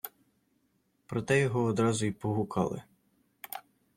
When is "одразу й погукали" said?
1.63-2.83